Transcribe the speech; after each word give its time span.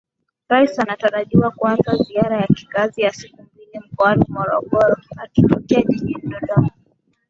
Rais 0.49 0.79
anatarajiwa 0.79 1.51
kuanza 1.51 1.95
ziara 1.95 2.37
ya 2.41 2.47
kikazi 2.47 3.01
ya 3.01 3.13
siku 3.13 3.43
mbili 3.43 3.79
Mkoani 3.79 4.25
Morogoro 4.29 4.95
akitokea 5.17 5.81
Jijini 5.81 6.21
Dodoma 6.23 6.69